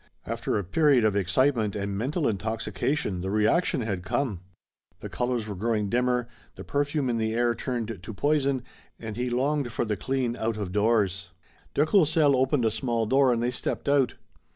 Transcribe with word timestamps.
After 0.25 0.57
a 0.57 0.63
period 0.63 1.05
of 1.05 1.15
excitement 1.15 1.75
and 1.75 1.95
mental 1.95 2.27
intoxication 2.27 3.21
the 3.21 3.29
reaction 3.29 3.81
had 3.81 4.01
come. 4.03 4.39
The 4.99 5.09
colors 5.09 5.47
were 5.47 5.53
growing 5.53 5.89
dimmer, 5.89 6.27
the 6.55 6.63
perfume 6.63 7.07
in 7.07 7.19
the 7.19 7.35
air 7.35 7.53
turned 7.53 7.99
to 8.01 8.11
poison, 8.11 8.63
and 8.99 9.15
he 9.15 9.29
longed 9.29 9.71
for 9.71 9.85
the 9.85 9.95
clean 9.95 10.35
out 10.35 10.57
of 10.57 10.71
doors. 10.71 11.29
De 11.75 11.85
Courcelles 11.85 12.35
opened 12.35 12.65
a 12.65 12.71
small 12.71 13.05
door 13.05 13.31
and 13.31 13.43
they 13.43 13.51
stepped 13.51 13.87
out. 13.87 14.15